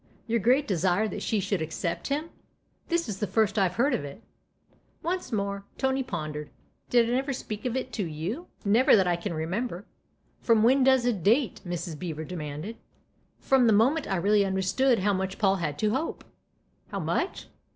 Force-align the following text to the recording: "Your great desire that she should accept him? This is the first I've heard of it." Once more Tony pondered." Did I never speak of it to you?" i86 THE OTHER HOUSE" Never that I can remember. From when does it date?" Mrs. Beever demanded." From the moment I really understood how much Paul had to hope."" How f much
"Your 0.31 0.39
great 0.39 0.67
desire 0.67 1.07
that 1.07 1.21
she 1.21 1.39
should 1.39 1.61
accept 1.61 2.07
him? 2.07 2.31
This 2.87 3.07
is 3.07 3.19
the 3.19 3.27
first 3.27 3.59
I've 3.59 3.75
heard 3.75 3.93
of 3.93 4.03
it." 4.03 4.23
Once 5.03 5.31
more 5.31 5.63
Tony 5.77 6.01
pondered." 6.01 6.49
Did 6.89 7.07
I 7.07 7.13
never 7.13 7.33
speak 7.33 7.65
of 7.65 7.75
it 7.77 7.93
to 7.93 8.01
you?" 8.01 8.07
i86 8.09 8.33
THE 8.33 8.33
OTHER 8.33 8.39
HOUSE" 8.61 8.65
Never 8.73 8.95
that 8.95 9.07
I 9.07 9.15
can 9.15 9.33
remember. 9.35 9.85
From 10.39 10.63
when 10.63 10.83
does 10.83 11.05
it 11.05 11.21
date?" 11.21 11.61
Mrs. 11.67 11.99
Beever 11.99 12.23
demanded." 12.23 12.77
From 13.37 13.67
the 13.67 13.73
moment 13.73 14.07
I 14.09 14.15
really 14.15 14.43
understood 14.43 14.97
how 14.97 15.13
much 15.13 15.37
Paul 15.37 15.57
had 15.57 15.77
to 15.77 15.91
hope."" 15.91 16.23
How 16.91 16.99
f 16.99 17.05
much 17.05 17.47